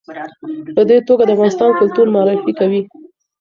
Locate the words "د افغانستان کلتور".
1.25-2.07